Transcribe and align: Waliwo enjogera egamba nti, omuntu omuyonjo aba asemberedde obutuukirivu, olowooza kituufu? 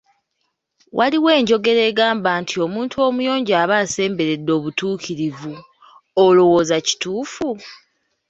Waliwo 0.97 1.29
enjogera 1.39 1.81
egamba 1.89 2.29
nti, 2.41 2.55
omuntu 2.65 2.95
omuyonjo 3.07 3.53
aba 3.63 3.75
asemberedde 3.83 4.51
obutuukirivu, 4.57 5.53
olowooza 6.23 6.77
kituufu? 6.87 7.49